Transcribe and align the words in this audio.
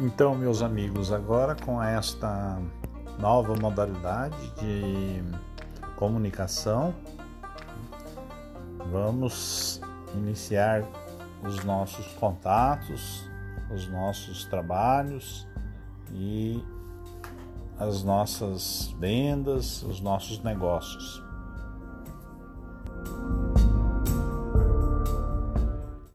Então, 0.00 0.32
meus 0.36 0.62
amigos, 0.62 1.10
agora 1.10 1.56
com 1.56 1.82
esta 1.82 2.56
nova 3.18 3.56
modalidade 3.56 4.36
de 4.54 5.24
comunicação, 5.96 6.94
vamos 8.92 9.80
iniciar 10.14 10.84
os 11.42 11.64
nossos 11.64 12.06
contatos, 12.14 13.28
os 13.74 13.88
nossos 13.88 14.44
trabalhos 14.44 15.48
e 16.12 16.62
as 17.76 18.04
nossas 18.04 18.94
vendas, 19.00 19.82
os 19.82 20.00
nossos 20.00 20.40
negócios. 20.44 21.27